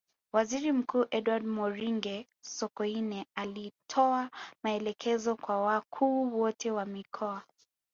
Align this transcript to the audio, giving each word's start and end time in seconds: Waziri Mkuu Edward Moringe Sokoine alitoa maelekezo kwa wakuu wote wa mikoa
Waziri 0.33 0.71
Mkuu 0.71 1.05
Edward 1.11 1.45
Moringe 1.45 2.27
Sokoine 2.41 3.25
alitoa 3.35 4.29
maelekezo 4.63 5.35
kwa 5.35 5.61
wakuu 5.61 6.39
wote 6.39 6.71
wa 6.71 6.85
mikoa 6.85 7.41